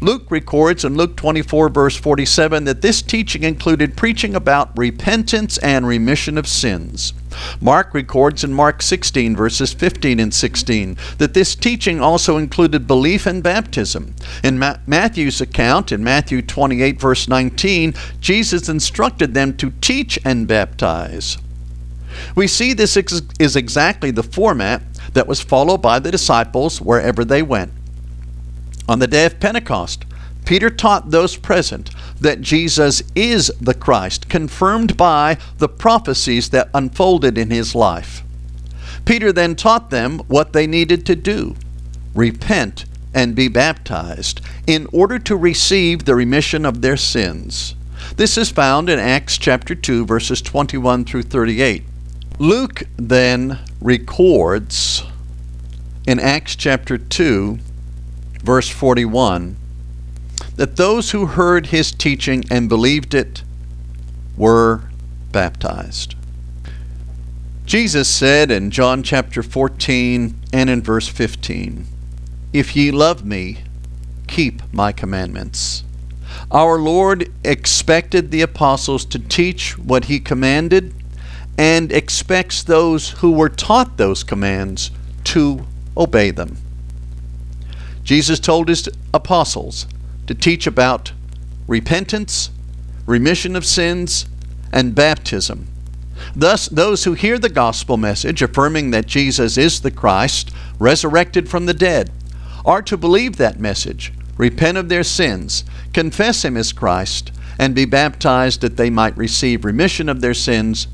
Luke 0.01 0.31
records 0.31 0.83
in 0.83 0.97
Luke 0.97 1.15
24, 1.15 1.69
verse 1.69 1.97
47, 1.97 2.65
that 2.65 2.81
this 2.81 3.03
teaching 3.03 3.43
included 3.43 3.99
preaching 3.99 4.35
about 4.35 4.79
repentance 4.79 5.59
and 5.59 5.87
remission 5.87 6.39
of 6.39 6.47
sins. 6.47 7.13
Mark 7.61 7.95
records 7.95 8.45
in 8.45 8.53
Mark 8.53 8.83
16, 8.83 9.37
verses 9.37 9.73
15 9.73 10.21
and 10.21 10.33
16, 10.33 10.97
that 11.19 11.35
this 11.35 11.55
teaching 11.55 12.01
also 12.01 12.37
included 12.37 12.87
belief 12.87 13.27
and 13.27 13.43
baptism. 13.43 14.15
In 14.43 14.59
Ma- 14.59 14.79
Matthew's 14.87 15.41
account, 15.41 15.93
in 15.93 16.03
Matthew 16.03 16.43
28, 16.43 17.01
verse 17.01 17.29
19, 17.29 17.95
Jesus 18.21 18.69
instructed 18.69 19.35
them 19.35 19.57
to 19.57 19.71
teach 19.81 20.19
and 20.25 20.47
baptize. 20.49 21.39
We 22.35 22.47
see 22.47 22.73
this 22.73 22.97
ex- 22.97 23.23
is 23.39 23.57
exactly 23.57 24.11
the 24.11 24.23
format 24.23 24.83
that 25.13 25.27
was 25.27 25.41
followed 25.41 25.83
by 25.83 25.99
the 25.99 26.11
disciples 26.11 26.81
wherever 26.81 27.25
they 27.25 27.43
went. 27.43 27.73
On 28.89 28.99
the 28.99 29.07
day 29.07 29.27
of 29.27 29.41
Pentecost, 29.41 30.05
Peter 30.45 30.71
taught 30.71 31.11
those 31.11 31.37
present 31.37 31.91
that 32.21 32.41
Jesus 32.41 33.03
is 33.15 33.53
the 33.61 33.75
Christ, 33.75 34.29
confirmed 34.29 34.97
by 34.97 35.39
the 35.59 35.69
prophecies 35.69 36.51
that 36.51 36.71
unfolded 36.75 37.39
in 37.39 37.51
his 37.51 37.75
life. 37.75 38.23
Peter 39.05 39.33
then 39.33 39.55
taught 39.55 39.91
them 39.91 40.19
what 40.29 40.53
they 40.53 40.67
needed 40.67 41.07
to 41.07 41.17
do 41.17 41.57
repent 42.15 42.85
and 43.15 43.35
be 43.35 43.49
baptized 43.49 44.41
in 44.67 44.87
order 44.93 45.19
to 45.19 45.37
receive 45.37 46.05
the 46.05 46.15
remission 46.15 46.65
of 46.65 46.83
their 46.83 46.97
sins. 46.97 47.75
This 48.17 48.37
is 48.37 48.51
found 48.51 48.91
in 48.91 48.99
Acts 48.99 49.39
chapter 49.39 49.75
2, 49.75 50.05
verses 50.05 50.43
21 50.43 51.05
through 51.05 51.23
38. 51.23 51.85
Luke 52.39 52.83
then 52.97 53.59
records 53.81 55.05
in 56.07 56.19
Acts 56.19 56.57
chapter 56.57 56.99
2 56.99 57.59
verse 58.43 58.69
41, 58.69 59.57
that 60.57 60.76
those 60.76 61.11
who 61.11 61.26
heard 61.26 61.66
his 61.66 61.92
teaching 61.92 62.45
and 62.50 62.68
believed 62.68 63.14
it 63.14 63.42
were 64.37 64.83
baptized. 65.33 66.14
Jesus 67.64 68.09
said 68.09 68.50
in 68.50 68.71
John 68.71 69.02
chapter 69.02 69.42
14 69.42 70.35
and 70.52 70.71
in 70.71 70.83
verse 70.83 71.07
15, 71.07 71.87
If 72.52 72.75
ye 72.75 72.90
love 72.90 73.25
me, 73.25 73.59
keep 74.26 74.62
my 74.73 74.90
commandments. 74.90 75.85
Our 76.50 76.78
Lord 76.78 77.30
expected 77.45 78.30
the 78.30 78.40
apostles 78.40 79.04
to 79.07 79.18
teach 79.18 79.76
what 79.76 80.07
he 80.07 80.18
commanded 80.18 80.95
and 81.59 81.92
expects 81.92 82.62
those 82.62 83.11
who 83.11 83.33
were 83.33 83.49
taught 83.49 83.97
those 83.97 84.23
commands 84.23 84.90
to 85.25 85.66
obey 85.97 86.30
them. 86.30 86.57
Jesus 88.02 88.40
told 88.40 88.68
his 88.68 88.88
apostles 89.12 89.87
to 90.29 90.35
teach 90.35 90.67
about 90.67 91.13
repentance, 91.67 92.51
remission 93.07 93.57
of 93.57 93.67
sins, 93.67 94.27
and 94.73 94.95
baptism 94.95 95.67
Thus, 96.35 96.69
those 96.69 97.05
who 97.05 97.15
hear 97.15 97.39
the 97.39 97.49
gospel 97.49 97.97
message 97.97 98.43
affirming 98.43 98.91
that 98.91 99.07
Jesus 99.07 99.57
is 99.57 99.81
the 99.81 99.91
Christ, 99.91 100.51
resurrected 100.79 101.49
from 101.49 101.67
the 101.67 101.75
dead, 101.75 102.11
are 102.65 102.83
to 102.83 102.97
believe 102.97 103.37
that 103.37 103.61
message, 103.61 104.13
repent 104.37 104.79
of 104.79 104.89
their 104.89 105.05
sins, 105.05 105.65
confess 105.93 106.45
Him 106.45 106.57
as 106.57 106.73
Christ, 106.73 107.33
and 107.59 107.75
be 107.75 107.85
baptized 107.85 108.61
that 108.61 108.77
they 108.77 108.91
might 108.91 109.17
receive 109.17 109.65
remission 109.65 110.09
of 110.09 110.21
their 110.21 110.35
sins 110.35 110.87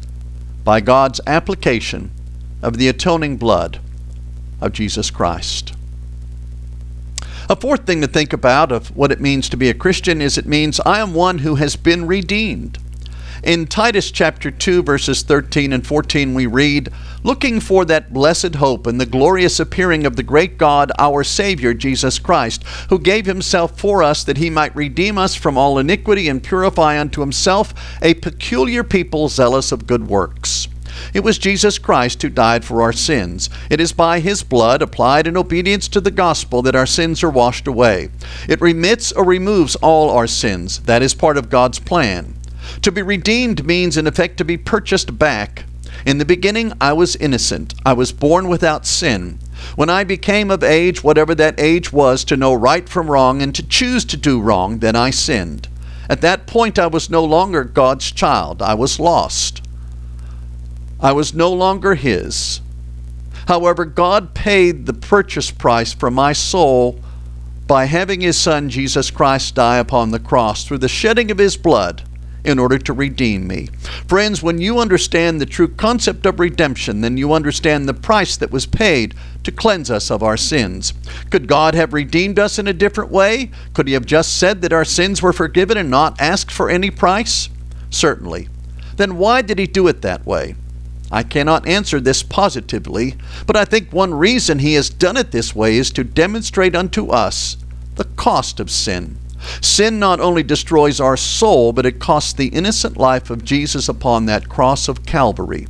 by 0.63 0.81
God's 0.81 1.21
application 1.27 2.11
of 2.63 2.79
the 2.79 2.89
atoning 2.89 3.37
blood 3.37 3.81
of 4.61 4.73
Jesus 4.73 5.11
Christ. 5.11 5.74
A 7.55 7.57
fourth 7.57 7.87
thing 7.87 8.01
to 8.01 8.09
think 8.09 8.33
about 8.33 8.73
of 8.73 8.89
what 8.97 9.13
it 9.13 9.21
means 9.21 9.49
to 9.49 9.57
be 9.57 9.71
a 9.71 9.75
Christian 9.75 10.21
is 10.21 10.37
it 10.37 10.45
means 10.45 10.81
I 10.81 10.99
am 10.99 11.15
one 11.15 11.39
who 11.39 11.55
has 11.55 11.77
been 11.77 12.05
redeemed. 12.05 12.81
In 13.45 13.69
Titus 13.69 14.11
chapter 14.11 14.51
2, 14.51 14.83
verses 14.83 15.23
13 15.23 15.73
and 15.73 15.87
14, 15.87 16.35
we 16.35 16.47
read, 16.47 16.89
Looking 17.23 17.61
for 17.61 17.85
that 17.85 18.13
blessed 18.13 18.57
hope 18.57 18.89
and 18.89 19.01
the 19.01 19.07
glorious 19.07 19.61
appearing 19.61 20.05
of 20.05 20.17
the 20.17 20.25
great 20.25 20.59
God, 20.59 20.91
our 20.99 21.23
Savior, 21.23 21.75
Jesus 21.75 22.19
Christ, 22.19 22.65
who 22.89 22.99
gave 22.99 23.25
himself 23.25 23.79
for 23.79 24.03
us 24.03 24.25
that 24.25 24.39
he 24.39 24.51
might 24.51 24.75
redeem 24.75 25.17
us 25.17 25.37
from 25.37 25.57
all 25.57 25.79
iniquity 25.79 26.29
and 26.29 26.43
purify 26.43 26.99
unto 26.99 27.21
himself 27.21 27.73
a 28.03 28.15
peculiar 28.15 28.83
people 28.83 29.29
zealous 29.29 29.71
of 29.71 29.87
good 29.87 30.09
works. 30.09 30.67
It 31.13 31.21
was 31.21 31.39
Jesus 31.39 31.79
Christ 31.79 32.23
who 32.23 32.29
died 32.29 32.65
for 32.65 32.83
our 32.83 32.93
sins. 32.93 33.51
It 33.69 33.81
is 33.81 33.93
by 33.93 34.21
his 34.21 34.43
blood, 34.43 34.81
applied 34.81 35.27
in 35.27 35.37
obedience 35.37 35.89
to 35.89 36.01
the 36.01 36.11
gospel, 36.11 36.63
that 36.63 36.77
our 36.77 36.87
sins 36.87 37.23
are 37.23 37.31
washed 37.31 37.67
away. 37.67 38.11
It 38.49 38.61
remits 38.61 39.13
or 39.13 39.25
removes 39.25 39.77
all 39.77 40.11
our 40.11 40.27
sins. 40.27 40.81
That 40.81 41.03
is 41.03 41.15
part 41.15 41.37
of 41.37 41.51
God's 41.51 41.79
plan. 41.79 42.35
To 42.83 42.91
be 42.91 43.03
redeemed 43.03 43.67
means, 43.67 43.97
in 43.97 44.07
effect, 44.07 44.39
to 44.39 44.45
be 44.45 44.57
purchased 44.57 45.19
back. 45.19 45.65
In 46.07 46.19
the 46.19 46.25
beginning, 46.25 46.73
I 46.81 46.93
was 46.93 47.17
innocent. 47.17 47.75
I 47.85 47.93
was 47.93 48.13
born 48.13 48.49
without 48.49 48.87
sin. 48.87 49.39
When 49.77 49.89
I 49.89 50.05
became 50.05 50.51
of 50.51 50.63
age, 50.63 51.03
whatever 51.03 51.35
that 51.35 51.59
age 51.59 51.93
was, 51.93 52.25
to 52.25 52.37
know 52.37 52.53
right 52.55 52.89
from 52.89 53.11
wrong 53.11 53.41
and 53.41 53.55
to 53.55 53.67
choose 53.67 54.05
to 54.07 54.17
do 54.17 54.41
wrong, 54.41 54.81
then 54.81 54.97
I 54.97 55.11
sinned. 55.11 55.69
At 56.09 56.21
that 56.21 56.47
point, 56.47 56.79
I 56.79 56.87
was 56.87 57.09
no 57.09 57.25
longer 57.25 57.65
God's 57.65 58.11
child. 58.11 58.61
I 58.61 58.75
was 58.75 59.01
lost. 59.01 59.63
I 61.05 61.13
was 61.13 61.35
no 61.35 61.53
longer 61.53 61.97
His. 61.97 62.63
However, 63.47 63.85
God 63.85 64.33
paid 64.33 64.87
the 64.87 64.95
purchase 64.95 65.51
price 65.51 65.93
for 65.93 66.11
my 66.11 66.33
soul 66.33 66.99
by 67.67 67.85
having 67.85 68.23
His 68.23 68.39
Son, 68.39 68.71
Jesus 68.71 69.11
Christ, 69.11 69.55
die 69.55 69.77
upon 69.77 70.13
the 70.13 70.19
cross 70.19 70.65
through 70.65 70.79
the 70.79 70.89
shedding 70.89 71.31
of 71.31 71.37
His 71.37 71.59
blood 71.59 72.05
in 72.43 72.59
order 72.59 72.79
to 72.79 72.95
redeem 72.95 73.47
me. 73.47 73.69
Friends, 74.09 74.43
when 74.43 74.63
you 74.63 74.79
understand 74.79 75.43
the 75.43 75.47
true 75.47 75.69
concept 75.69 76.25
of 76.25 76.41
redemption, 76.41 77.03
then 77.03 77.19
you 77.19 77.35
understand 77.35 77.87
the 77.87 77.93
price 77.93 78.39
that 78.39 78.51
was 78.51 78.65
paid 78.65 79.15
to 79.43 79.53
cleanse 79.53 79.91
us 79.91 80.11
of 80.11 80.23
our 80.23 80.39
sins. 80.39 80.95
Could 81.29 81.47
God 81.47 81.75
have 81.75 81.93
redeemed 81.93 82.39
us 82.39 82.59
in 82.59 82.67
a 82.67 82.73
different 82.73 83.11
way? 83.11 83.51
Could 83.75 83.89
He 83.89 83.93
have 83.93 84.07
just 84.07 84.39
said 84.39 84.63
that 84.63 84.73
our 84.73 84.87
sins 84.87 85.21
were 85.21 85.35
forgiven 85.35 85.77
and 85.77 85.91
not 85.91 86.19
asked 86.19 86.51
for 86.51 86.71
any 86.71 86.91
price? 86.91 87.51
Certainly. 87.91 88.49
Then 88.97 89.19
why 89.19 89.43
did 89.43 89.59
He 89.59 89.67
do 89.67 89.87
it 89.87 90.01
that 90.01 90.25
way? 90.25 90.55
I 91.15 91.23
cannot 91.23 91.69
answer 91.69 92.01
this 92.01 92.25
positively, 92.25 93.15
but 93.47 93.55
I 93.55 93.65
think 93.65 93.93
one 93.93 94.13
reason 94.13 94.59
He 94.59 94.75
has 94.75 94.91
done 94.91 95.17
it 95.17 95.31
this 95.31 95.55
way 95.55 95.77
is 95.77 95.93
to 95.93 96.03
demonstrate 96.03 96.75
unto 96.75 97.11
us 97.11 97.57
the 97.95 98.03
cost 98.17 98.59
of 98.59 98.69
sin. 98.69 99.17
Sin 99.61 100.01
not 100.01 100.19
only 100.19 100.43
destroys 100.43 100.99
our 100.99 101.17
soul, 101.17 101.73
but 101.73 101.87
it 101.87 102.01
costs 102.01 102.33
the 102.33 102.49
innocent 102.49 102.97
life 102.97 103.31
of 103.31 103.45
Jesus 103.45 103.89
upon 103.89 104.27
that 104.27 104.49
cross 104.49 104.89
of 104.89 105.07
Calvary. 105.07 105.69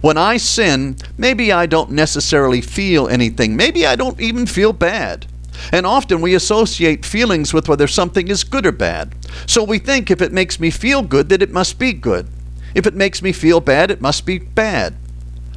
When 0.00 0.16
I 0.16 0.36
sin, 0.36 0.94
maybe 1.18 1.50
I 1.50 1.66
don't 1.66 1.90
necessarily 1.90 2.60
feel 2.60 3.08
anything. 3.08 3.56
Maybe 3.56 3.84
I 3.84 3.96
don't 3.96 4.20
even 4.20 4.46
feel 4.46 4.72
bad. 4.72 5.26
And 5.72 5.86
often 5.86 6.20
we 6.20 6.36
associate 6.36 7.04
feelings 7.04 7.52
with 7.52 7.68
whether 7.68 7.88
something 7.88 8.28
is 8.28 8.44
good 8.44 8.64
or 8.64 8.70
bad. 8.70 9.12
So 9.46 9.64
we 9.64 9.80
think 9.80 10.08
if 10.08 10.22
it 10.22 10.32
makes 10.32 10.60
me 10.60 10.70
feel 10.70 11.02
good, 11.02 11.30
that 11.30 11.42
it 11.42 11.50
must 11.50 11.80
be 11.80 11.92
good. 11.92 12.28
If 12.74 12.86
it 12.86 12.94
makes 12.94 13.22
me 13.22 13.32
feel 13.32 13.60
bad, 13.60 13.90
it 13.90 14.00
must 14.00 14.26
be 14.26 14.38
bad. 14.38 14.94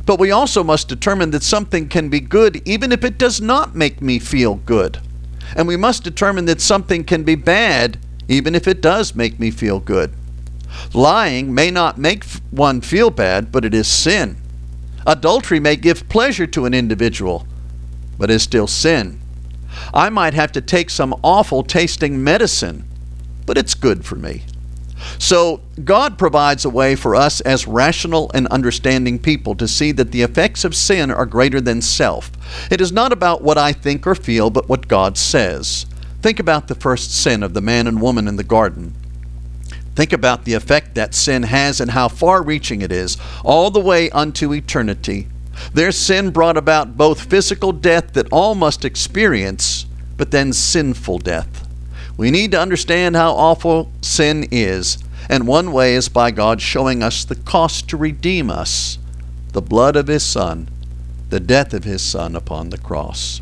But 0.05 0.19
we 0.19 0.31
also 0.31 0.63
must 0.63 0.87
determine 0.87 1.31
that 1.31 1.43
something 1.43 1.89
can 1.89 2.09
be 2.09 2.19
good 2.19 2.61
even 2.67 2.91
if 2.91 3.03
it 3.03 3.17
does 3.17 3.41
not 3.41 3.75
make 3.75 4.01
me 4.01 4.19
feel 4.19 4.55
good. 4.55 4.99
And 5.55 5.67
we 5.67 5.77
must 5.77 6.03
determine 6.03 6.45
that 6.45 6.61
something 6.61 7.03
can 7.03 7.23
be 7.23 7.35
bad 7.35 7.97
even 8.27 8.55
if 8.55 8.67
it 8.67 8.81
does 8.81 9.15
make 9.15 9.39
me 9.39 9.51
feel 9.51 9.79
good. 9.79 10.13
Lying 10.93 11.53
may 11.53 11.71
not 11.71 11.97
make 11.97 12.23
one 12.51 12.81
feel 12.81 13.09
bad, 13.09 13.51
but 13.51 13.65
it 13.65 13.73
is 13.73 13.87
sin. 13.87 14.37
Adultery 15.05 15.59
may 15.59 15.75
give 15.75 16.09
pleasure 16.09 16.47
to 16.47 16.65
an 16.65 16.73
individual, 16.73 17.47
but 18.17 18.29
is 18.29 18.43
still 18.43 18.67
sin. 18.67 19.19
I 19.93 20.09
might 20.09 20.33
have 20.33 20.51
to 20.53 20.61
take 20.61 20.89
some 20.89 21.15
awful 21.23 21.63
tasting 21.63 22.23
medicine, 22.23 22.85
but 23.45 23.57
it's 23.57 23.73
good 23.73 24.05
for 24.05 24.15
me. 24.15 24.43
So, 25.19 25.61
God 25.83 26.17
provides 26.17 26.65
a 26.65 26.69
way 26.69 26.95
for 26.95 27.15
us 27.15 27.41
as 27.41 27.67
rational 27.67 28.31
and 28.33 28.47
understanding 28.47 29.19
people 29.19 29.55
to 29.55 29.67
see 29.67 29.91
that 29.91 30.11
the 30.11 30.23
effects 30.23 30.63
of 30.63 30.75
sin 30.75 31.11
are 31.11 31.25
greater 31.25 31.61
than 31.61 31.81
self. 31.81 32.31
It 32.71 32.81
is 32.81 32.91
not 32.91 33.11
about 33.11 33.43
what 33.43 33.57
I 33.57 33.73
think 33.73 34.07
or 34.07 34.15
feel, 34.15 34.49
but 34.49 34.67
what 34.67 34.87
God 34.87 35.17
says. 35.17 35.85
Think 36.21 36.39
about 36.39 36.67
the 36.67 36.75
first 36.75 37.13
sin 37.13 37.43
of 37.43 37.53
the 37.53 37.61
man 37.61 37.87
and 37.87 38.01
woman 38.01 38.27
in 38.27 38.37
the 38.37 38.43
garden. 38.43 38.95
Think 39.95 40.13
about 40.13 40.45
the 40.45 40.53
effect 40.53 40.95
that 40.95 41.15
sin 41.15 41.43
has 41.43 41.79
and 41.79 41.91
how 41.91 42.07
far 42.07 42.43
reaching 42.43 42.81
it 42.81 42.91
is, 42.91 43.17
all 43.43 43.71
the 43.71 43.79
way 43.79 44.09
unto 44.11 44.53
eternity. 44.53 45.27
Their 45.73 45.91
sin 45.91 46.29
brought 46.29 46.57
about 46.57 46.97
both 46.97 47.29
physical 47.29 47.71
death 47.71 48.13
that 48.13 48.31
all 48.31 48.55
must 48.55 48.85
experience, 48.85 49.85
but 50.15 50.31
then 50.31 50.53
sinful 50.53 51.19
death. 51.19 51.66
We 52.17 52.31
need 52.31 52.51
to 52.51 52.59
understand 52.59 53.15
how 53.15 53.33
awful 53.33 53.91
sin 54.01 54.47
is, 54.51 54.97
and 55.29 55.47
one 55.47 55.71
way 55.71 55.93
is 55.93 56.09
by 56.09 56.31
God 56.31 56.61
showing 56.61 57.03
us 57.03 57.23
the 57.23 57.35
cost 57.35 57.87
to 57.89 57.97
redeem 57.97 58.49
us 58.49 58.97
the 59.53 59.61
blood 59.61 59.95
of 59.95 60.07
His 60.07 60.23
Son, 60.23 60.67
the 61.29 61.39
death 61.39 61.73
of 61.73 61.83
His 61.83 62.01
Son 62.01 62.35
upon 62.35 62.71
the 62.71 62.77
cross. 62.77 63.41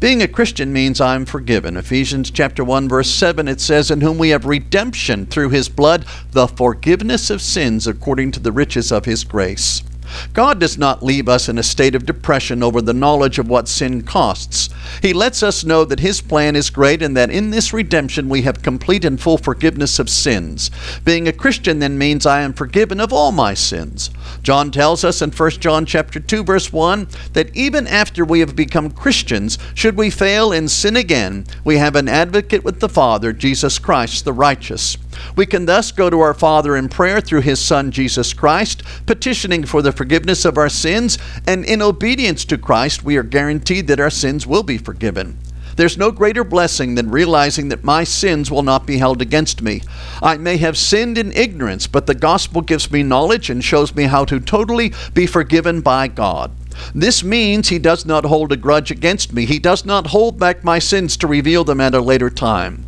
Being 0.00 0.20
a 0.20 0.26
Christian 0.26 0.72
means 0.72 1.00
I'm 1.00 1.24
forgiven. 1.24 1.76
Ephesians 1.76 2.30
chapter 2.30 2.64
1 2.64 2.88
verse 2.88 3.08
7 3.08 3.46
it 3.46 3.60
says 3.60 3.88
in 3.88 4.00
whom 4.00 4.18
we 4.18 4.30
have 4.30 4.46
redemption 4.46 5.26
through 5.26 5.50
his 5.50 5.68
blood 5.68 6.04
the 6.32 6.48
forgiveness 6.48 7.30
of 7.30 7.40
sins 7.40 7.86
according 7.86 8.32
to 8.32 8.40
the 8.40 8.50
riches 8.50 8.90
of 8.90 9.04
his 9.04 9.22
grace. 9.22 9.84
God 10.32 10.58
does 10.58 10.78
not 10.78 11.02
leave 11.02 11.28
us 11.28 11.48
in 11.48 11.58
a 11.58 11.62
state 11.62 11.94
of 11.94 12.06
depression 12.06 12.62
over 12.62 12.80
the 12.80 12.92
knowledge 12.92 13.38
of 13.38 13.48
what 13.48 13.68
sin 13.68 14.02
costs. 14.02 14.68
He 15.00 15.12
lets 15.12 15.42
us 15.42 15.64
know 15.64 15.84
that 15.84 16.00
His 16.00 16.20
plan 16.20 16.56
is 16.56 16.70
great 16.70 17.02
and 17.02 17.16
that 17.16 17.30
in 17.30 17.50
this 17.50 17.72
redemption 17.72 18.28
we 18.28 18.42
have 18.42 18.62
complete 18.62 19.04
and 19.04 19.20
full 19.20 19.38
forgiveness 19.38 19.98
of 19.98 20.08
sins. 20.08 20.70
Being 21.04 21.28
a 21.28 21.32
Christian 21.32 21.78
then 21.78 21.98
means 21.98 22.26
I 22.26 22.40
am 22.40 22.52
forgiven 22.52 23.00
of 23.00 23.12
all 23.12 23.32
my 23.32 23.54
sins. 23.54 24.10
John 24.42 24.70
tells 24.70 25.04
us 25.04 25.22
in 25.22 25.30
1 25.30 25.50
John 25.52 25.86
chapter 25.86 26.20
2 26.20 26.44
verse 26.44 26.72
1 26.72 27.08
that 27.32 27.54
even 27.56 27.86
after 27.86 28.24
we 28.24 28.40
have 28.40 28.56
become 28.56 28.90
Christians, 28.90 29.58
should 29.74 29.96
we 29.96 30.10
fail 30.10 30.52
and 30.52 30.70
sin 30.70 30.96
again, 30.96 31.46
we 31.64 31.76
have 31.78 31.96
an 31.96 32.08
advocate 32.08 32.64
with 32.64 32.80
the 32.80 32.88
Father, 32.88 33.32
Jesus 33.32 33.78
Christ 33.78 34.24
the 34.24 34.32
righteous. 34.32 34.96
We 35.36 35.46
can 35.46 35.66
thus 35.66 35.92
go 35.92 36.10
to 36.10 36.20
our 36.20 36.34
Father 36.34 36.76
in 36.76 36.88
prayer 36.88 37.20
through 37.20 37.42
His 37.42 37.60
Son 37.60 37.90
Jesus 37.90 38.32
Christ, 38.32 38.82
petitioning 39.06 39.64
for 39.64 39.82
the 39.82 39.92
forgiveness 39.92 40.44
of 40.44 40.58
our 40.58 40.68
sins, 40.68 41.18
and 41.46 41.64
in 41.64 41.82
obedience 41.82 42.44
to 42.46 42.58
Christ, 42.58 43.04
we 43.04 43.16
are 43.16 43.22
guaranteed 43.22 43.86
that 43.88 44.00
our 44.00 44.10
sins 44.10 44.46
will 44.46 44.62
be 44.62 44.78
forgiven. 44.78 45.38
There's 45.76 45.96
no 45.96 46.10
greater 46.10 46.44
blessing 46.44 46.96
than 46.96 47.10
realizing 47.10 47.68
that 47.70 47.84
my 47.84 48.04
sins 48.04 48.50
will 48.50 48.62
not 48.62 48.86
be 48.86 48.98
held 48.98 49.22
against 49.22 49.62
me. 49.62 49.82
I 50.22 50.36
may 50.36 50.58
have 50.58 50.76
sinned 50.76 51.16
in 51.16 51.32
ignorance, 51.32 51.86
but 51.86 52.06
the 52.06 52.14
gospel 52.14 52.60
gives 52.60 52.90
me 52.90 53.02
knowledge 53.02 53.48
and 53.48 53.64
shows 53.64 53.94
me 53.94 54.04
how 54.04 54.24
to 54.26 54.38
totally 54.38 54.92
be 55.14 55.26
forgiven 55.26 55.80
by 55.80 56.08
God. 56.08 56.50
This 56.94 57.24
means 57.24 57.68
he 57.68 57.78
does 57.78 58.04
not 58.04 58.24
hold 58.24 58.52
a 58.52 58.56
grudge 58.56 58.90
against 58.90 59.32
me. 59.32 59.46
He 59.46 59.58
does 59.58 59.84
not 59.84 60.08
hold 60.08 60.38
back 60.38 60.62
my 60.62 60.78
sins 60.78 61.16
to 61.18 61.26
reveal 61.26 61.64
them 61.64 61.80
at 61.80 61.94
a 61.94 62.00
later 62.00 62.30
time. 62.30 62.84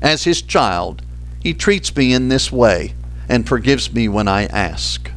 As 0.00 0.24
his 0.24 0.42
child, 0.42 1.02
he 1.42 1.54
treats 1.54 1.94
me 1.96 2.12
in 2.12 2.28
this 2.28 2.52
way 2.52 2.94
and 3.28 3.48
forgives 3.48 3.92
me 3.92 4.08
when 4.08 4.28
I 4.28 4.46
ask. 4.46 5.10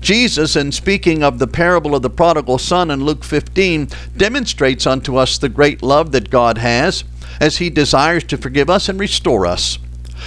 Jesus, 0.00 0.56
in 0.56 0.72
speaking 0.72 1.22
of 1.22 1.38
the 1.38 1.46
parable 1.46 1.94
of 1.94 2.02
the 2.02 2.10
prodigal 2.10 2.58
son 2.58 2.90
in 2.90 3.04
Luke 3.04 3.24
15, 3.24 3.88
demonstrates 4.16 4.86
unto 4.86 5.16
us 5.16 5.36
the 5.36 5.48
great 5.48 5.82
love 5.82 6.12
that 6.12 6.30
God 6.30 6.58
has 6.58 7.04
as 7.40 7.58
he 7.58 7.70
desires 7.70 8.24
to 8.24 8.36
forgive 8.36 8.70
us 8.70 8.88
and 8.88 8.98
restore 8.98 9.46
us. 9.46 9.78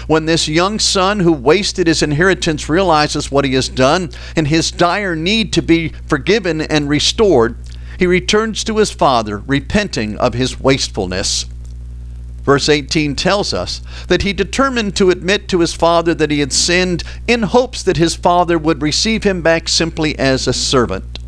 When 0.05 0.25
this 0.25 0.47
young 0.47 0.79
son 0.79 1.21
who 1.21 1.33
wasted 1.33 1.87
his 1.87 2.03
inheritance 2.03 2.69
realizes 2.69 3.31
what 3.31 3.45
he 3.45 3.53
has 3.55 3.69
done 3.69 4.11
and 4.35 4.47
his 4.47 4.71
dire 4.71 5.15
need 5.15 5.53
to 5.53 5.61
be 5.61 5.89
forgiven 6.07 6.61
and 6.61 6.87
restored, 6.87 7.55
he 7.97 8.05
returns 8.05 8.63
to 8.65 8.77
his 8.77 8.91
father, 8.91 9.39
repenting 9.39 10.17
of 10.17 10.35
his 10.35 10.59
wastefulness. 10.59 11.45
Verse 12.47 12.69
18 12.69 13.17
tells 13.17 13.53
us 13.53 13.81
that 14.07 14.21
he 14.21 14.31
determined 14.31 14.95
to 14.95 15.09
admit 15.09 15.49
to 15.49 15.59
his 15.59 15.73
father 15.73 16.13
that 16.13 16.31
he 16.31 16.39
had 16.39 16.53
sinned 16.53 17.03
in 17.27 17.43
hopes 17.43 17.83
that 17.83 17.97
his 17.97 18.15
father 18.15 18.57
would 18.57 18.81
receive 18.81 19.25
him 19.25 19.41
back 19.41 19.67
simply 19.67 20.17
as 20.17 20.47
a 20.47 20.53
servant. 20.53 21.19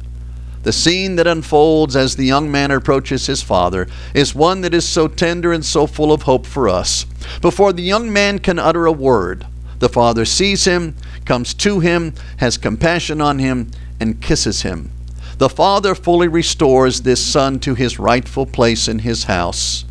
The 0.63 0.71
scene 0.71 1.17
that 1.17 1.27
unfolds 1.27 1.97
as 1.97 2.15
the 2.15 2.23
young 2.23 2.49
man 2.49 2.71
approaches 2.71 3.25
his 3.25 3.41
father 3.41 3.85
is 4.13 4.33
one 4.33 4.61
that 4.61 4.73
is 4.73 4.87
so 4.87 5.09
tender 5.09 5.51
and 5.51 5.65
so 5.65 5.87
full 5.87 6.13
of 6.13 6.21
hope 6.21 6.45
for 6.45 6.69
us. 6.69 7.05
Before 7.41 7.73
the 7.73 7.83
young 7.83 8.13
man 8.13 8.39
can 8.39 8.57
utter 8.57 8.85
a 8.85 8.93
word, 8.93 9.45
the 9.79 9.89
father 9.89 10.23
sees 10.23 10.63
him, 10.63 10.95
comes 11.25 11.53
to 11.55 11.81
him, 11.81 12.13
has 12.37 12.57
compassion 12.57 13.19
on 13.19 13.39
him, 13.39 13.71
and 13.99 14.21
kisses 14.21 14.61
him. 14.61 14.89
The 15.37 15.49
father 15.49 15.95
fully 15.95 16.29
restores 16.29 17.01
this 17.01 17.21
son 17.21 17.59
to 17.59 17.75
his 17.75 17.99
rightful 17.99 18.45
place 18.45 18.87
in 18.87 18.99
his 18.99 19.25
house. 19.25 19.83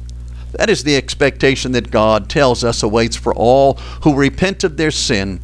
That 0.53 0.71
is 0.71 0.85
the 0.85 0.97
expectation 0.97 1.73
that 1.73 1.91
God 1.91 2.29
tells 2.29 2.65
us 2.65 2.83
awaits 2.83 3.17
for 3.17 3.35
all 3.35 3.75
who 4.03 4.15
repent 4.15 4.65
of 4.65 4.77
their 4.77 4.91
sin. 4.91 5.41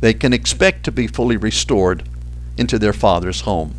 They 0.00 0.14
can 0.14 0.32
expect 0.32 0.84
to 0.84 0.92
be 0.92 1.06
fully 1.06 1.36
restored 1.36 2.08
into 2.56 2.78
their 2.78 2.92
Father's 2.92 3.42
home. 3.42 3.74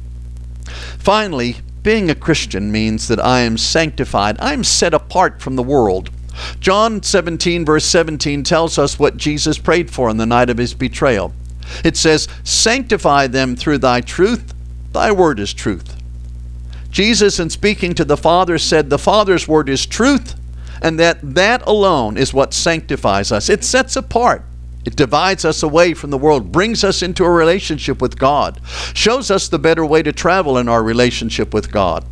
Finally, 0.97 1.57
being 1.83 2.09
a 2.09 2.15
Christian 2.15 2.71
means 2.71 3.07
that 3.07 3.19
I 3.19 3.41
am 3.41 3.57
sanctified. 3.57 4.37
I 4.39 4.53
am 4.53 4.63
set 4.63 4.93
apart 4.93 5.41
from 5.41 5.55
the 5.55 5.63
world. 5.63 6.09
John 6.59 7.01
17, 7.01 7.63
verse 7.63 7.85
17, 7.85 8.43
tells 8.43 8.77
us 8.77 8.99
what 8.99 9.17
Jesus 9.17 9.57
prayed 9.57 9.91
for 9.91 10.09
on 10.09 10.17
the 10.17 10.25
night 10.25 10.49
of 10.49 10.57
his 10.57 10.73
betrayal. 10.73 11.33
It 11.83 11.95
says, 11.95 12.27
Sanctify 12.43 13.27
them 13.27 13.55
through 13.55 13.79
thy 13.79 14.01
truth, 14.01 14.53
thy 14.91 15.11
word 15.11 15.39
is 15.39 15.53
truth. 15.53 15.95
Jesus, 16.95 17.41
in 17.41 17.49
speaking 17.49 17.93
to 17.95 18.05
the 18.05 18.15
Father, 18.15 18.57
said, 18.57 18.89
The 18.89 18.97
Father's 18.97 19.49
word 19.49 19.67
is 19.67 19.85
truth, 19.85 20.33
and 20.81 20.97
that 20.97 21.19
that 21.21 21.61
alone 21.67 22.15
is 22.15 22.33
what 22.33 22.53
sanctifies 22.53 23.33
us. 23.33 23.49
It 23.49 23.65
sets 23.65 23.97
apart. 23.97 24.45
It 24.85 24.95
divides 24.95 25.43
us 25.43 25.61
away 25.61 25.93
from 25.93 26.09
the 26.09 26.17
world, 26.17 26.53
brings 26.53 26.85
us 26.85 27.01
into 27.01 27.25
a 27.25 27.29
relationship 27.29 28.01
with 28.01 28.17
God, 28.17 28.61
shows 28.93 29.29
us 29.29 29.49
the 29.49 29.59
better 29.59 29.85
way 29.85 30.03
to 30.03 30.13
travel 30.13 30.57
in 30.57 30.69
our 30.69 30.81
relationship 30.81 31.53
with 31.53 31.69
God. 31.69 32.05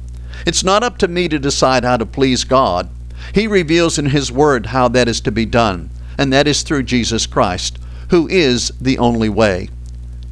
It's 0.45 0.65
not 0.65 0.83
up 0.83 0.97
to 0.97 1.07
me 1.07 1.29
to 1.29 1.39
decide 1.39 1.85
how 1.85 1.95
to 1.95 2.05
please 2.05 2.43
God. 2.43 2.89
He 3.33 3.47
reveals 3.47 3.97
in 3.97 4.07
His 4.07 4.33
Word 4.33 4.65
how 4.65 4.89
that 4.89 5.07
is 5.07 5.21
to 5.21 5.31
be 5.31 5.45
done, 5.45 5.91
and 6.17 6.33
that 6.33 6.45
is 6.45 6.61
through 6.61 6.83
Jesus 6.83 7.25
Christ, 7.25 7.79
who 8.09 8.27
is 8.27 8.73
the 8.81 8.97
only 8.97 9.29
way. 9.29 9.69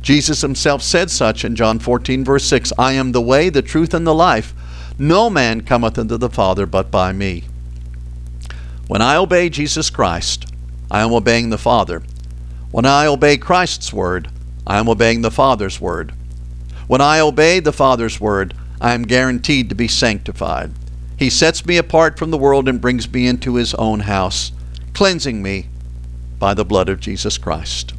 Jesus 0.02 0.42
himself 0.42 0.82
said 0.82 1.12
such 1.12 1.46
in 1.46 1.56
John 1.56 1.80
14, 1.80 2.24
verse 2.24 2.46
6 2.46 2.74
I 2.78 2.94
am 2.94 3.12
the 3.12 3.22
way, 3.22 3.50
the 3.50 3.62
truth, 3.62 3.94
and 3.94 4.06
the 4.06 4.16
life. 4.16 4.54
No 4.98 5.30
man 5.30 5.62
cometh 5.62 5.98
unto 5.98 6.18
the 6.18 6.30
Father 6.30 6.66
but 6.66 6.92
by 6.92 7.12
me. 7.12 7.44
When 8.88 9.02
I 9.02 9.16
obey 9.16 9.50
Jesus 9.50 9.90
Christ, 9.90 10.52
I 10.90 11.02
am 11.02 11.14
obeying 11.14 11.50
the 11.50 11.58
Father. 11.58 12.04
When 12.72 12.86
I 12.86 13.06
obey 13.06 13.38
Christ's 13.38 13.94
word, 13.94 14.30
I 14.66 14.80
am 14.80 14.90
obeying 14.90 15.22
the 15.22 15.32
Father's 15.32 15.80
word. 15.80 16.14
When 16.88 17.02
I 17.02 17.20
obey 17.20 17.60
the 17.60 17.72
Father's 17.72 18.20
word, 18.20 18.54
I 18.82 18.94
am 18.94 19.04
guaranteed 19.04 19.70
to 19.70 19.76
be 19.76 19.88
sanctified. 19.88 20.72
He 21.18 21.30
sets 21.30 21.66
me 21.66 21.78
apart 21.78 22.18
from 22.18 22.32
the 22.32 22.38
world 22.38 22.68
and 22.68 22.82
brings 22.82 23.12
me 23.12 23.28
into 23.28 23.56
his 23.56 23.74
own 23.76 24.02
house, 24.02 24.52
cleansing 24.94 25.42
me 25.42 25.68
by 26.40 26.54
the 26.54 26.66
blood 26.66 26.90
of 26.90 27.00
Jesus 27.00 27.38
Christ. 27.38 27.94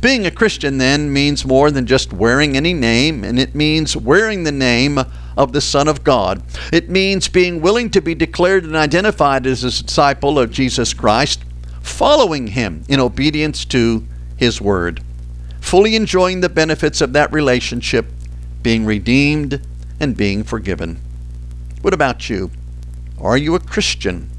Being 0.00 0.26
a 0.26 0.30
Christian, 0.30 0.78
then, 0.78 1.12
means 1.12 1.44
more 1.44 1.70
than 1.70 1.86
just 1.86 2.12
wearing 2.12 2.56
any 2.56 2.72
name, 2.72 3.24
and 3.24 3.38
it 3.38 3.54
means 3.54 3.96
wearing 3.96 4.44
the 4.44 4.52
name 4.52 4.98
of 5.36 5.52
the 5.52 5.60
Son 5.60 5.88
of 5.88 6.04
God. 6.04 6.42
It 6.72 6.90
means 6.90 7.28
being 7.28 7.60
willing 7.60 7.90
to 7.90 8.00
be 8.00 8.14
declared 8.14 8.64
and 8.64 8.76
identified 8.76 9.46
as 9.46 9.64
a 9.64 9.84
disciple 9.84 10.38
of 10.38 10.50
Jesus 10.50 10.94
Christ, 10.94 11.44
following 11.80 12.48
Him 12.48 12.84
in 12.88 13.00
obedience 13.00 13.64
to 13.66 14.06
His 14.36 14.60
Word, 14.60 15.02
fully 15.60 15.96
enjoying 15.96 16.40
the 16.40 16.48
benefits 16.48 17.00
of 17.00 17.12
that 17.14 17.32
relationship, 17.32 18.06
being 18.62 18.84
redeemed 18.84 19.60
and 19.98 20.16
being 20.16 20.44
forgiven. 20.44 21.00
What 21.80 21.94
about 21.94 22.28
you? 22.30 22.50
Are 23.20 23.36
you 23.36 23.54
a 23.54 23.60
Christian? 23.60 24.30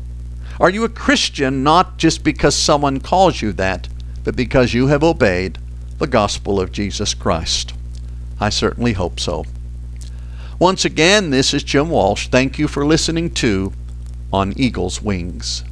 Are 0.60 0.70
you 0.70 0.84
a 0.84 0.90
Christian 0.90 1.64
not 1.64 1.98
just 1.98 2.24
because 2.24 2.56
someone 2.56 3.00
calls 3.00 3.42
you 3.42 3.54
that? 3.54 3.88
But 4.24 4.36
because 4.36 4.74
you 4.74 4.88
have 4.88 5.04
obeyed 5.04 5.58
the 6.00 6.08
gospel 6.08 6.60
of 6.60 6.72
Jesus 6.72 7.14
Christ. 7.14 7.74
I 8.40 8.50
certainly 8.50 8.94
hope 8.94 9.20
so. 9.20 9.46
Once 10.60 10.86
again, 10.86 11.30
this 11.30 11.54
is 11.54 11.64
Jim 11.64 11.90
Walsh. 11.90 12.28
Thank 12.28 12.58
you 12.58 12.68
for 12.68 12.86
listening 12.86 13.32
to 13.36 13.74
On 14.32 14.54
Eagle's 14.58 15.02
Wings. 15.02 15.64